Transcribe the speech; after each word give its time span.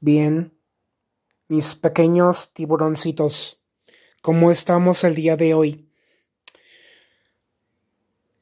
Bien, 0.00 0.52
mis 1.48 1.74
pequeños 1.74 2.52
tiburoncitos, 2.52 3.62
¿cómo 4.20 4.50
estamos 4.50 5.04
el 5.04 5.14
día 5.14 5.38
de 5.38 5.54
hoy? 5.54 5.90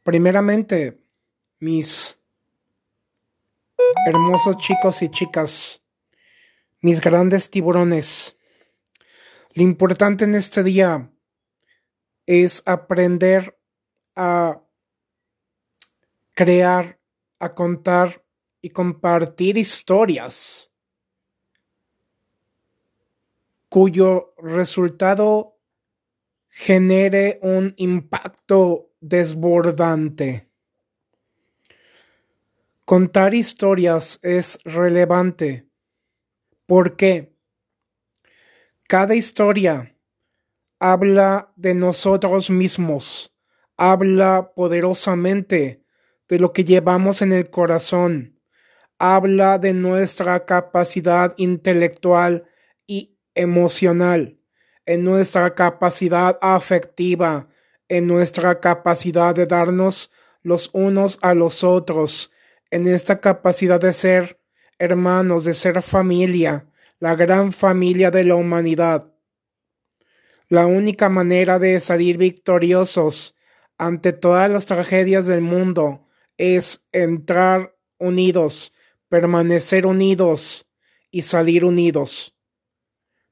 Primeramente, 0.02 1.00
mis 1.60 2.18
hermosos 4.04 4.56
chicos 4.56 5.00
y 5.02 5.08
chicas, 5.10 5.80
mis 6.80 7.00
grandes 7.00 7.48
tiburones, 7.48 8.36
lo 9.52 9.62
importante 9.62 10.24
en 10.24 10.34
este 10.34 10.64
día 10.64 11.08
es 12.26 12.64
aprender 12.66 13.56
a 14.16 14.60
crear, 16.32 16.98
a 17.38 17.54
contar 17.54 18.24
y 18.60 18.70
compartir 18.70 19.56
historias 19.56 20.73
cuyo 23.74 24.34
resultado 24.38 25.58
genere 26.48 27.40
un 27.42 27.74
impacto 27.76 28.92
desbordante. 29.00 30.48
Contar 32.84 33.34
historias 33.34 34.20
es 34.22 34.60
relevante 34.62 35.66
porque 36.66 37.34
cada 38.86 39.16
historia 39.16 39.96
habla 40.78 41.52
de 41.56 41.74
nosotros 41.74 42.50
mismos, 42.50 43.34
habla 43.76 44.52
poderosamente 44.54 45.82
de 46.28 46.38
lo 46.38 46.52
que 46.52 46.62
llevamos 46.62 47.22
en 47.22 47.32
el 47.32 47.50
corazón, 47.50 48.38
habla 49.00 49.58
de 49.58 49.74
nuestra 49.74 50.44
capacidad 50.46 51.34
intelectual 51.38 52.48
emocional, 53.34 54.38
en 54.86 55.04
nuestra 55.04 55.54
capacidad 55.54 56.38
afectiva, 56.40 57.48
en 57.88 58.06
nuestra 58.06 58.60
capacidad 58.60 59.34
de 59.34 59.46
darnos 59.46 60.10
los 60.42 60.70
unos 60.72 61.18
a 61.22 61.34
los 61.34 61.64
otros, 61.64 62.30
en 62.70 62.86
esta 62.86 63.20
capacidad 63.20 63.80
de 63.80 63.92
ser 63.94 64.40
hermanos, 64.78 65.44
de 65.44 65.54
ser 65.54 65.82
familia, 65.82 66.66
la 66.98 67.14
gran 67.14 67.52
familia 67.52 68.10
de 68.10 68.24
la 68.24 68.34
humanidad. 68.34 69.12
La 70.48 70.66
única 70.66 71.08
manera 71.08 71.58
de 71.58 71.80
salir 71.80 72.18
victoriosos 72.18 73.34
ante 73.78 74.12
todas 74.12 74.50
las 74.50 74.66
tragedias 74.66 75.26
del 75.26 75.40
mundo 75.40 76.06
es 76.36 76.84
entrar 76.92 77.76
unidos, 77.98 78.72
permanecer 79.08 79.86
unidos 79.86 80.68
y 81.10 81.22
salir 81.22 81.64
unidos. 81.64 82.33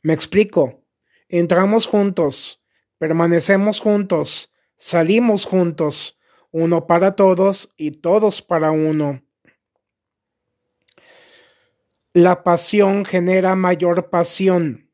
Me 0.03 0.13
explico. 0.13 0.85
Entramos 1.29 1.87
juntos, 1.87 2.61
permanecemos 2.99 3.79
juntos, 3.79 4.51
salimos 4.77 5.45
juntos, 5.45 6.19
uno 6.51 6.89
para 6.89 7.15
todos 7.15 7.71
y 7.77 7.93
todos 7.93 8.43
para 8.43 8.73
uno. 8.73 9.23
La 12.13 12.43
pasión 12.43 13.05
genera 13.05 13.55
mayor 13.55 14.11
pasión. 14.11 14.91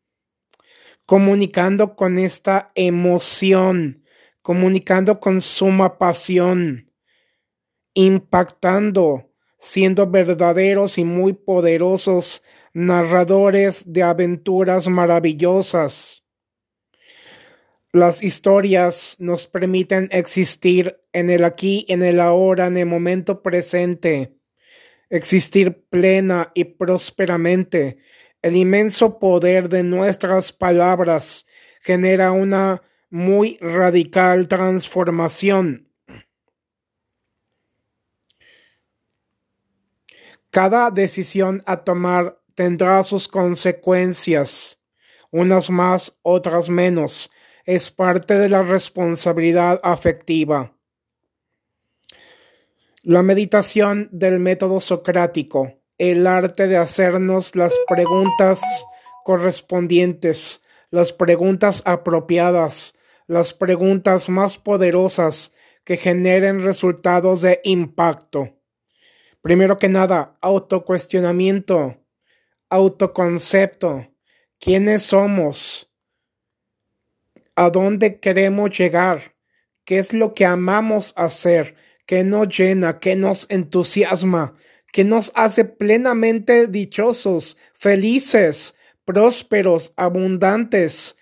Comunicando 1.07 1.97
con 1.97 2.19
esta 2.19 2.71
emoción, 2.75 4.05
comunicando 4.43 5.21
con 5.21 5.41
suma 5.41 5.97
pasión, 5.97 6.93
impactando, 7.95 9.33
siendo 9.59 10.07
verdaderos 10.07 10.99
y 10.99 11.05
muy 11.05 11.33
poderosos 11.33 12.43
narradores 12.79 13.83
de 13.87 14.05
aventuras 14.05 14.87
maravillosas. 14.87 16.23
Las 17.93 18.23
historias 18.23 19.17
nos 19.19 19.49
permiten 19.49 20.09
existir 20.13 21.01
en 21.13 21.29
el 21.29 21.43
aquí, 21.43 21.87
en 21.89 22.05
el 22.05 22.21
ahora, 22.21 22.69
en 22.69 22.77
el 22.77 22.87
momento 22.87 23.43
presente, 23.43 24.39
existir 25.11 25.85
plena 25.91 26.53
y 26.55 26.65
prósperamente. 26.65 27.99
El 28.43 28.55
inmenso 28.55 29.19
poder 29.19 29.69
de 29.69 29.83
nuestras 29.83 30.53
palabras 30.53 31.47
genera 31.81 32.31
una 32.31 32.83
muy 33.11 33.59
radical 33.61 34.47
transformación. 34.47 35.91
Cada 40.51 40.93
decisión 40.93 41.63
a 41.67 41.79
tomar 41.79 42.39
tendrá 42.59 43.05
sus 43.05 43.29
consecuencias, 43.29 44.81
unas 45.31 45.71
más, 45.71 46.19
otras 46.23 46.69
menos. 46.69 47.31
Es 47.65 47.93
parte 47.93 48.37
de 48.37 48.49
la 48.49 48.65
responsabilidad 48.65 49.79
afectiva. 49.85 50.77
La 53.05 53.23
meditación 53.23 54.09
del 54.11 54.41
método 54.41 54.81
socrático, 54.81 55.73
el 55.99 56.27
arte 56.27 56.67
de 56.67 56.79
hacernos 56.79 57.55
las 57.55 57.73
preguntas 57.87 58.61
correspondientes, 59.23 60.61
las 60.91 61.13
preguntas 61.13 61.81
apropiadas, 61.85 62.97
las 63.29 63.55
preguntas 63.55 64.29
más 64.29 64.59
poderosas 64.59 65.53
que 65.85 65.97
generen 65.97 66.65
resultados 66.65 67.41
de 67.41 67.61
impacto. 67.63 68.59
Primero 69.43 69.79
que 69.79 69.89
nada, 69.89 70.37
autocuestionamiento 70.41 71.99
autoconcepto, 72.71 74.07
quiénes 74.59 75.05
somos, 75.05 75.91
a 77.57 77.71
dónde 77.71 78.21
queremos 78.21 78.77
llegar, 78.79 79.35
qué 79.85 79.99
es 79.99 80.13
lo 80.13 80.35
que 80.35 80.45
amamos 80.45 81.13
hacer, 81.17 81.75
qué 82.07 82.23
nos 82.25 82.49
llena, 82.57 83.01
qué 83.01 83.17
nos 83.17 83.47
entusiasma, 83.49 84.55
qué 84.93 85.05
nos 85.05 85.33
hace 85.35 85.65
plenamente 85.65 86.67
dichosos, 86.67 87.57
felices, 87.75 88.75
prósperos, 89.05 89.93
abundantes, 89.97 91.17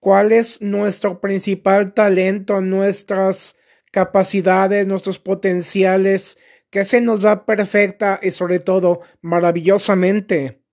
cuál 0.00 0.32
es 0.32 0.62
nuestro 0.62 1.20
principal 1.20 1.92
talento, 1.92 2.60
nuestras 2.60 3.56
capacidades, 3.90 4.86
nuestros 4.86 5.18
potenciales, 5.18 6.38
que 6.70 6.84
se 6.84 7.00
nos 7.00 7.22
da 7.22 7.44
perfecta 7.46 8.18
y 8.22 8.30
sobre 8.32 8.58
todo 8.58 9.00
maravillosamente 9.20 10.63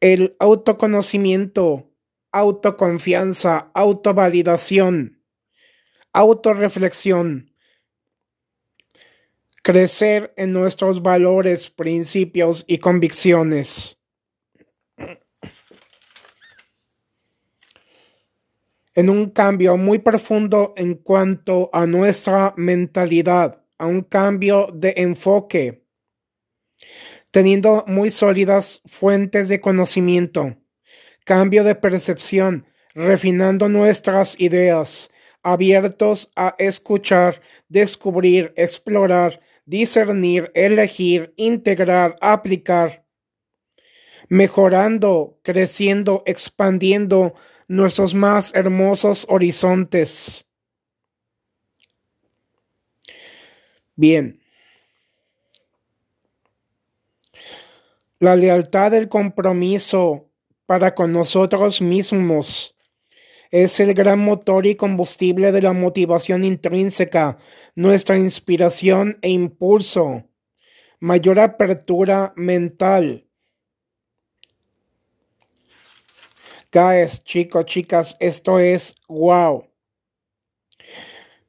el 0.00 0.36
autoconocimiento, 0.38 1.90
autoconfianza, 2.32 3.70
autovalidación, 3.74 5.22
autorreflexión, 6.12 7.52
crecer 9.62 10.34
en 10.36 10.52
nuestros 10.52 11.02
valores, 11.02 11.70
principios 11.70 12.64
y 12.66 12.78
convicciones. 12.78 13.98
En 18.94 19.10
un 19.10 19.30
cambio 19.30 19.76
muy 19.76 19.98
profundo 19.98 20.72
en 20.76 20.94
cuanto 20.94 21.68
a 21.72 21.86
nuestra 21.86 22.54
mentalidad, 22.56 23.62
a 23.76 23.86
un 23.86 24.02
cambio 24.02 24.68
de 24.72 24.94
enfoque 24.96 25.85
teniendo 27.36 27.84
muy 27.86 28.10
sólidas 28.10 28.80
fuentes 28.86 29.46
de 29.48 29.60
conocimiento, 29.60 30.56
cambio 31.26 31.64
de 31.64 31.74
percepción, 31.74 32.64
refinando 32.94 33.68
nuestras 33.68 34.40
ideas, 34.40 35.10
abiertos 35.42 36.32
a 36.34 36.54
escuchar, 36.56 37.42
descubrir, 37.68 38.54
explorar, 38.56 39.42
discernir, 39.66 40.50
elegir, 40.54 41.34
integrar, 41.36 42.16
aplicar, 42.22 43.04
mejorando, 44.30 45.38
creciendo, 45.42 46.22
expandiendo 46.24 47.34
nuestros 47.68 48.14
más 48.14 48.50
hermosos 48.54 49.26
horizontes. 49.28 50.46
Bien. 53.94 54.40
La 58.18 58.34
lealtad 58.34 58.92
del 58.92 59.10
compromiso 59.10 60.30
para 60.64 60.94
con 60.94 61.12
nosotros 61.12 61.82
mismos 61.82 62.74
es 63.50 63.78
el 63.78 63.92
gran 63.92 64.20
motor 64.20 64.64
y 64.64 64.74
combustible 64.74 65.52
de 65.52 65.60
la 65.60 65.74
motivación 65.74 66.42
intrínseca, 66.42 67.36
nuestra 67.74 68.16
inspiración 68.16 69.18
e 69.20 69.28
impulso, 69.28 70.24
mayor 70.98 71.38
apertura 71.38 72.32
mental. 72.36 73.28
Guys, 76.72 77.22
chicos, 77.22 77.66
chicas, 77.66 78.16
esto 78.18 78.58
es 78.58 78.94
wow. 79.08 79.66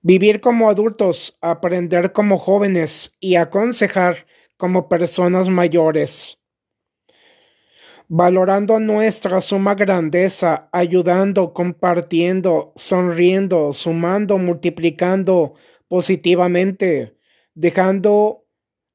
Vivir 0.02 0.42
como 0.42 0.70
adultos, 0.70 1.38
aprender 1.40 2.12
como 2.12 2.38
jóvenes 2.38 3.16
y 3.22 3.38
aconsejar 3.38 4.28
como 4.58 4.90
personas 4.90 5.48
mayores. 5.48 6.38
Valorando 8.10 8.80
nuestra 8.80 9.42
suma 9.42 9.76
grandeza, 9.76 10.70
ayudando, 10.72 11.54
compartiendo, 11.54 12.72
sonriendo, 12.76 13.74
sumando, 13.74 14.38
multiplicando 14.38 15.56
positivamente, 15.88 17.18
dejando 17.54 18.46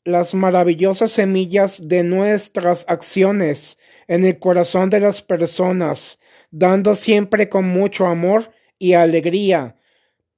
las 0.05 0.35
maravillosas 0.35 1.13
semillas 1.13 1.89
de 1.89 2.03
nuestras 2.03 2.85
acciones 2.89 3.79
en 4.09 4.25
el 4.25 4.39
corazón 4.39 4.91
de 4.91 5.01
las 5.01 5.23
personas, 5.23 6.19
dando 6.51 6.97
siempre 6.97 7.49
con 7.49 7.69
mucho 7.69 8.07
amor 8.07 8.51
y 8.79 8.95
alegría. 8.95 9.77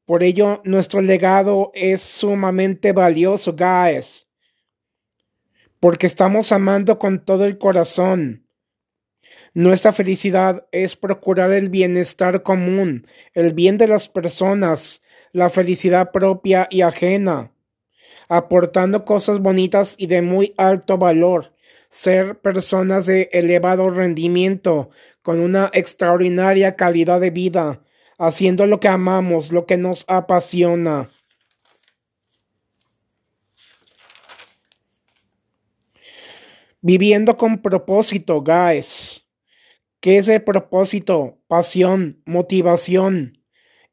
Por 0.04 0.22
ello, 0.22 0.60
nuestro 0.64 1.00
legado 1.00 1.70
es 1.74 2.02
sumamente 2.02 2.92
valioso, 2.92 3.54
guys, 3.56 4.26
porque 5.80 6.06
estamos 6.06 6.52
amando 6.52 6.98
con 6.98 7.24
todo 7.24 7.46
el 7.46 7.56
corazón 7.56 8.43
nuestra 9.54 9.92
felicidad 9.92 10.66
es 10.72 10.96
procurar 10.96 11.52
el 11.52 11.68
bienestar 11.68 12.42
común, 12.42 13.06
el 13.34 13.54
bien 13.54 13.78
de 13.78 13.86
las 13.86 14.08
personas, 14.08 15.00
la 15.30 15.48
felicidad 15.48 16.10
propia 16.10 16.66
y 16.70 16.80
ajena, 16.80 17.52
aportando 18.28 19.04
cosas 19.04 19.38
bonitas 19.38 19.94
y 19.96 20.08
de 20.08 20.22
muy 20.22 20.54
alto 20.56 20.98
valor, 20.98 21.54
ser 21.88 22.40
personas 22.40 23.06
de 23.06 23.30
elevado 23.32 23.90
rendimiento, 23.90 24.90
con 25.22 25.38
una 25.38 25.70
extraordinaria 25.72 26.74
calidad 26.74 27.20
de 27.20 27.30
vida, 27.30 27.80
haciendo 28.18 28.66
lo 28.66 28.80
que 28.80 28.88
amamos, 28.88 29.52
lo 29.52 29.66
que 29.66 29.76
nos 29.76 30.04
apasiona. 30.08 31.10
Viviendo 36.80 37.36
con 37.36 37.62
propósito, 37.62 38.42
guys. 38.42 39.23
¿Qué 40.04 40.18
es 40.18 40.28
el 40.28 40.44
propósito, 40.44 41.38
pasión, 41.46 42.20
motivación? 42.26 43.42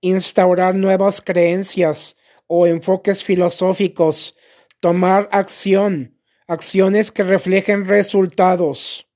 Instaurar 0.02 0.76
nuevas 0.76 1.22
creencias 1.22 2.18
o 2.48 2.68
enfoques 2.68 3.24
filosóficos, 3.24 4.36
tomar 4.82 5.30
acción, 5.32 6.20
acciones 6.48 7.14
que 7.14 7.24
reflejen 7.24 7.88
resultados. 7.88 9.08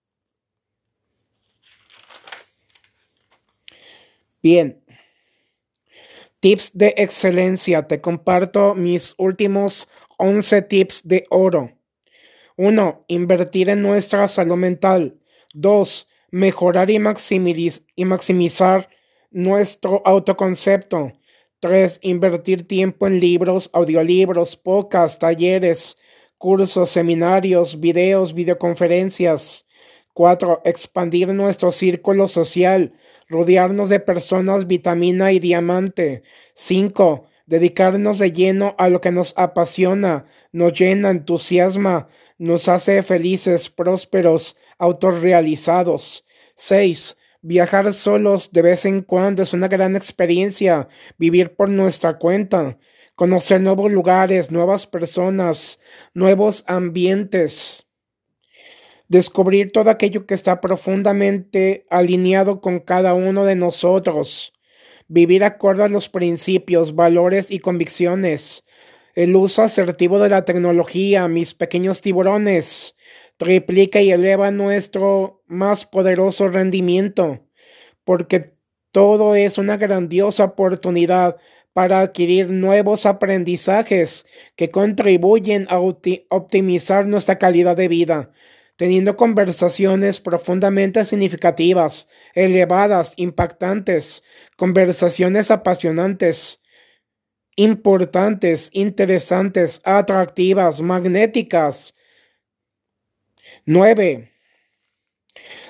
Bien. 4.42 4.82
Tips 6.40 6.72
de 6.74 6.94
excelencia. 6.96 7.88
Te 7.88 8.00
comparto 8.00 8.74
mis 8.74 9.16
últimos 9.18 9.90
11 10.18 10.62
tips 10.62 11.06
de 11.06 11.26
oro. 11.30 11.78
1. 12.56 13.04
Invertir 13.10 13.68
en 13.68 13.82
nuestra 13.82 14.30
salud 14.30 14.56
mental. 14.56 15.20
2 15.54 16.08
mejorar 16.36 16.90
y, 16.90 17.00
maximizar 17.00 18.90
nuestro 19.32 20.02
autoconcepto. 20.04 21.14
3. 21.62 22.00
Invertir 22.02 22.68
tiempo 22.68 23.08
en 23.08 23.22
libros, 23.22 23.70
audiolibros, 23.72 24.58
podcasts, 24.58 25.18
talleres, 25.18 25.98
cursos, 26.38 26.92
seminarios, 26.92 27.80
videos, 27.80 28.34
videoconferencias. 28.34 29.66
4. 30.12 30.62
Expandir 30.66 31.30
nuestro 31.30 31.72
círculo 31.72 32.28
social, 32.28 32.92
rodearnos 33.30 33.88
de 33.88 34.02
personas 34.02 34.68
vitamina 34.68 35.32
y 35.32 35.40
diamante. 35.40 36.24
5. 36.56 37.28
Dedicarnos 37.46 38.20
de 38.20 38.34
lleno 38.34 38.76
a 38.78 38.90
lo 38.90 39.00
que 39.00 39.14
nos 39.14 39.34
apasiona, 39.38 40.26
nos 40.52 40.74
llena, 40.74 41.12
entusiasma, 41.12 42.10
nos 42.38 42.68
hace 42.68 43.04
felices, 43.04 43.70
prósperos, 43.70 44.58
autorrealizados. 44.78 46.25
6. 46.56 47.18
Viajar 47.42 47.94
solos 47.94 48.52
de 48.52 48.62
vez 48.64 48.86
en 48.86 49.02
cuando 49.02 49.44
es 49.44 49.54
una 49.54 49.68
gran 49.68 49.96
experiencia. 49.96 50.88
Vivir 51.18 51.56
por 51.56 51.70
nuestra 51.70 52.18
cuenta. 52.18 52.78
Conocer 53.14 53.62
nuevos 53.62 53.92
lugares, 53.92 54.52
nuevas 54.52 54.88
personas, 54.88 55.80
nuevos 56.14 56.64
ambientes. 56.68 57.86
Descubrir 59.08 59.72
todo 59.72 59.90
aquello 59.92 60.26
que 60.26 60.34
está 60.34 60.60
profundamente 60.60 61.84
alineado 61.90 62.62
con 62.62 62.80
cada 62.80 63.14
uno 63.14 63.46
de 63.46 63.56
nosotros. 63.56 64.54
Vivir 65.08 65.44
acorde 65.44 65.84
a 65.84 65.88
los 65.88 66.10
principios, 66.10 66.96
valores 66.96 67.52
y 67.52 67.60
convicciones. 67.60 68.64
El 69.14 69.36
uso 69.36 69.62
asertivo 69.62 70.20
de 70.20 70.30
la 70.30 70.44
tecnología, 70.44 71.28
mis 71.28 71.54
pequeños 71.54 72.02
tiburones 72.02 72.96
triplica 73.38 74.02
y 74.02 74.12
eleva 74.12 74.52
nuestro 74.52 75.44
más 75.48 75.86
poderoso 75.86 76.48
rendimiento, 76.48 77.46
porque 78.04 78.56
todo 78.92 79.36
es 79.36 79.58
una 79.58 79.78
grandiosa 79.78 80.46
oportunidad 80.46 81.38
para 81.74 82.00
adquirir 82.00 82.50
nuevos 82.50 83.06
aprendizajes 83.06 84.26
que 84.56 84.72
contribuyen 84.72 85.68
a 85.70 85.80
optimizar 85.80 87.06
nuestra 87.06 87.38
calidad 87.38 87.76
de 87.76 87.90
vida, 87.90 88.32
teniendo 88.78 89.18
conversaciones 89.18 90.22
profundamente 90.22 91.04
significativas, 91.04 92.08
elevadas, 92.34 93.12
impactantes, 93.18 94.24
conversaciones 94.56 95.52
apasionantes, 95.52 96.62
importantes, 97.58 98.70
interesantes, 98.72 99.82
atractivas, 99.84 100.80
magnéticas, 100.80 101.94
9. 103.66 104.32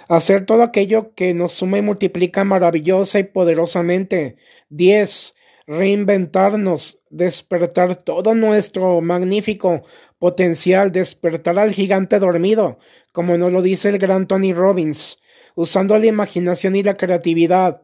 Hacer 0.09 0.45
todo 0.45 0.63
aquello 0.63 1.15
que 1.15 1.33
nos 1.33 1.53
suma 1.53 1.77
y 1.77 1.81
multiplica 1.81 2.43
maravillosa 2.43 3.19
y 3.19 3.23
poderosamente. 3.23 4.37
10. 4.69 5.35
Reinventarnos, 5.67 6.99
despertar 7.09 7.95
todo 7.95 8.35
nuestro 8.35 9.01
magnífico 9.01 9.83
potencial, 10.19 10.91
despertar 10.91 11.57
al 11.57 11.71
gigante 11.71 12.19
dormido, 12.19 12.77
como 13.11 13.37
nos 13.37 13.51
lo 13.51 13.61
dice 13.63 13.89
el 13.89 13.97
gran 13.97 14.27
Tony 14.27 14.53
Robbins, 14.53 15.17
usando 15.55 15.97
la 15.97 16.05
imaginación 16.05 16.75
y 16.75 16.83
la 16.83 16.95
creatividad. 16.95 17.81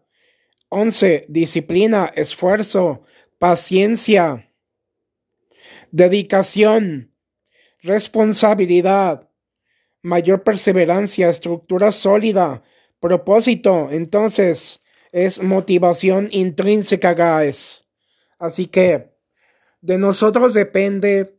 11. 0.69 1.25
Disciplina, 1.27 2.11
esfuerzo, 2.15 3.01
paciencia, 3.39 4.51
dedicación, 5.91 7.15
responsabilidad, 7.81 9.30
mayor 10.01 10.43
perseverancia, 10.43 11.29
estructura 11.29 11.91
sólida, 11.91 12.63
propósito, 12.99 13.89
entonces 13.91 14.81
es 15.11 15.41
motivación 15.41 16.27
intrínseca, 16.31 17.13
guys. 17.13 17.85
Así 18.39 18.67
que 18.67 19.11
de 19.81 19.97
nosotros 19.97 20.53
depende 20.53 21.35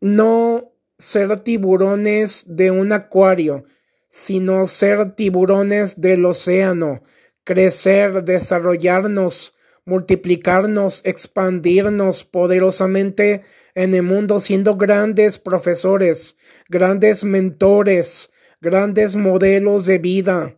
no 0.00 0.72
ser 0.98 1.40
tiburones 1.40 2.44
de 2.46 2.70
un 2.70 2.92
acuario, 2.92 3.64
sino 4.08 4.66
ser 4.66 5.14
tiburones 5.14 6.00
del 6.00 6.24
océano, 6.24 7.02
crecer, 7.44 8.24
desarrollarnos, 8.24 9.54
multiplicarnos, 9.84 11.02
expandirnos 11.04 12.24
poderosamente 12.24 13.42
en 13.74 13.94
el 13.94 14.02
mundo, 14.02 14.40
siendo 14.40 14.76
grandes 14.76 15.38
profesores, 15.38 16.36
grandes 16.68 17.24
mentores, 17.24 18.30
grandes 18.60 19.16
modelos 19.16 19.86
de 19.86 19.98
vida, 19.98 20.56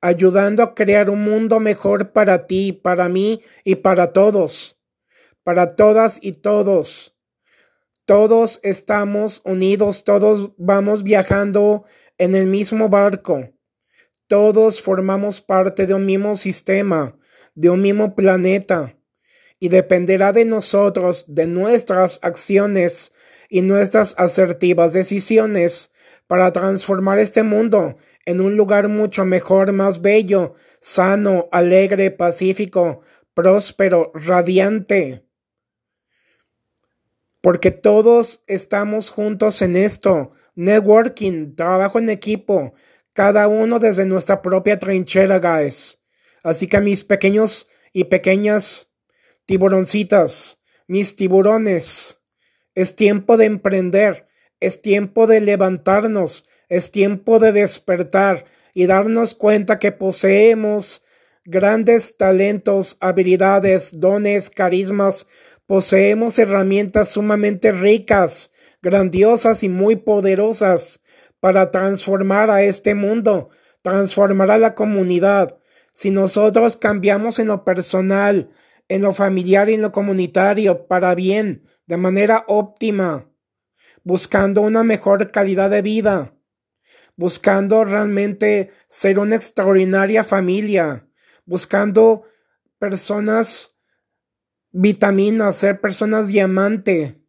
ayudando 0.00 0.62
a 0.62 0.74
crear 0.74 1.10
un 1.10 1.22
mundo 1.22 1.60
mejor 1.60 2.12
para 2.12 2.46
ti, 2.46 2.72
para 2.72 3.08
mí 3.08 3.42
y 3.64 3.76
para 3.76 4.12
todos, 4.12 4.78
para 5.42 5.76
todas 5.76 6.18
y 6.22 6.32
todos. 6.32 7.14
Todos 8.04 8.60
estamos 8.62 9.42
unidos, 9.44 10.02
todos 10.02 10.52
vamos 10.56 11.02
viajando 11.02 11.84
en 12.16 12.34
el 12.34 12.46
mismo 12.46 12.88
barco. 12.88 13.50
Todos 14.28 14.82
formamos 14.82 15.40
parte 15.40 15.86
de 15.86 15.94
un 15.94 16.06
mismo 16.06 16.34
sistema, 16.36 17.18
de 17.58 17.70
un 17.70 17.82
mismo 17.82 18.14
planeta 18.14 18.96
y 19.58 19.68
dependerá 19.68 20.32
de 20.32 20.44
nosotros, 20.44 21.24
de 21.26 21.48
nuestras 21.48 22.20
acciones 22.22 23.10
y 23.48 23.62
nuestras 23.62 24.14
asertivas 24.16 24.92
decisiones 24.92 25.90
para 26.28 26.52
transformar 26.52 27.18
este 27.18 27.42
mundo 27.42 27.96
en 28.26 28.40
un 28.40 28.56
lugar 28.56 28.88
mucho 28.88 29.24
mejor, 29.24 29.72
más 29.72 30.00
bello, 30.00 30.54
sano, 30.80 31.48
alegre, 31.50 32.12
pacífico, 32.12 33.00
próspero, 33.34 34.12
radiante. 34.14 35.24
Porque 37.40 37.72
todos 37.72 38.44
estamos 38.46 39.10
juntos 39.10 39.62
en 39.62 39.74
esto, 39.74 40.30
networking, 40.54 41.56
trabajo 41.56 41.98
en 41.98 42.10
equipo, 42.10 42.74
cada 43.14 43.48
uno 43.48 43.80
desde 43.80 44.06
nuestra 44.06 44.42
propia 44.42 44.78
trinchera, 44.78 45.40
guys. 45.40 45.98
Así 46.42 46.66
que 46.66 46.80
mis 46.80 47.04
pequeños 47.04 47.68
y 47.92 48.04
pequeñas 48.04 48.90
tiburoncitas, 49.46 50.58
mis 50.86 51.16
tiburones, 51.16 52.18
es 52.74 52.94
tiempo 52.94 53.36
de 53.36 53.46
emprender, 53.46 54.28
es 54.60 54.82
tiempo 54.82 55.26
de 55.26 55.40
levantarnos, 55.40 56.44
Es 56.68 56.90
tiempo 56.90 57.38
de 57.38 57.52
despertar 57.52 58.44
y 58.74 58.86
darnos 58.86 59.34
cuenta 59.34 59.78
que 59.78 59.90
poseemos 59.90 61.02
grandes 61.46 62.16
talentos, 62.18 62.98
habilidades, 63.00 63.90
dones, 63.94 64.50
carismas. 64.50 65.26
Poseemos 65.66 66.38
herramientas 66.38 67.08
sumamente 67.08 67.72
ricas, 67.72 68.50
grandiosas 68.82 69.62
y 69.62 69.70
muy 69.70 69.96
poderosas 69.96 71.00
para 71.40 71.70
transformar 71.70 72.50
a 72.50 72.62
este 72.62 72.94
mundo, 72.94 73.48
transformar 73.82 74.50
a 74.50 74.58
la 74.58 74.74
comunidad. 74.74 75.58
Si 75.98 76.12
nosotros 76.12 76.76
cambiamos 76.76 77.40
en 77.40 77.48
lo 77.48 77.64
personal, 77.64 78.52
en 78.86 79.02
lo 79.02 79.12
familiar 79.12 79.68
y 79.68 79.74
en 79.74 79.82
lo 79.82 79.90
comunitario 79.90 80.86
para 80.86 81.12
bien, 81.16 81.66
de 81.86 81.96
manera 81.96 82.44
óptima, 82.46 83.28
buscando 84.04 84.60
una 84.60 84.84
mejor 84.84 85.32
calidad 85.32 85.70
de 85.70 85.82
vida, 85.82 86.36
buscando 87.16 87.82
realmente 87.82 88.70
ser 88.88 89.18
una 89.18 89.34
extraordinaria 89.34 90.22
familia, 90.22 91.04
buscando 91.44 92.22
personas 92.78 93.74
vitaminas, 94.70 95.56
ser 95.56 95.80
personas 95.80 96.28
diamante, 96.28 97.24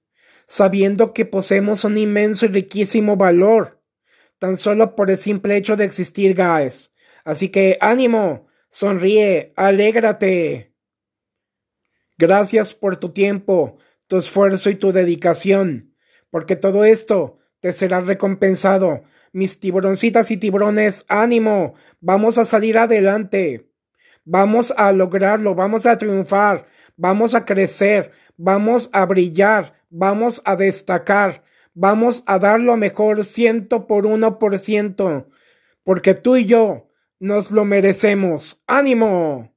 sabiendo 0.45 1.11
que 1.11 1.25
poseemos 1.25 1.85
un 1.85 1.97
inmenso 1.97 2.45
y 2.45 2.49
riquísimo 2.49 3.17
valor, 3.17 3.81
tan 4.37 4.57
solo 4.57 4.95
por 4.95 5.09
el 5.09 5.17
simple 5.17 5.57
hecho 5.57 5.75
de 5.75 5.85
existir, 5.85 6.35
guys. 6.35 6.91
Así 7.25 7.49
que 7.49 7.79
ánimo, 7.81 8.47
sonríe, 8.69 9.53
alégrate. 9.55 10.73
Gracias 12.17 12.73
por 12.73 12.97
tu 12.97 13.09
tiempo, 13.09 13.77
tu 14.07 14.17
esfuerzo 14.17 14.69
y 14.69 14.75
tu 14.75 14.91
dedicación, 14.91 15.95
porque 16.29 16.55
todo 16.55 16.83
esto 16.83 17.39
te 17.59 17.73
será 17.73 18.01
recompensado. 18.01 19.03
Mis 19.31 19.59
tiburoncitas 19.59 20.31
y 20.31 20.37
tiburones, 20.37 21.05
ánimo, 21.07 21.75
vamos 22.01 22.37
a 22.37 22.45
salir 22.45 22.77
adelante, 22.77 23.71
vamos 24.25 24.73
a 24.75 24.91
lograrlo, 24.91 25.55
vamos 25.55 25.85
a 25.85 25.97
triunfar, 25.97 26.67
vamos 26.97 27.35
a 27.35 27.45
crecer, 27.45 28.11
vamos 28.37 28.89
a 28.91 29.05
brillar, 29.05 29.73
vamos 29.89 30.41
a 30.45 30.55
destacar, 30.55 31.43
vamos 31.73 32.23
a 32.25 32.39
dar 32.39 32.59
lo 32.59 32.75
mejor 32.75 33.23
ciento 33.23 33.87
por 33.87 34.05
uno 34.05 34.39
por 34.39 34.57
ciento, 34.57 35.29
porque 35.83 36.15
tú 36.15 36.35
y 36.37 36.45
yo 36.45 36.88
nos 37.19 37.51
lo 37.51 37.65
merecemos. 37.65 38.61
¡Ánimo! 38.67 39.53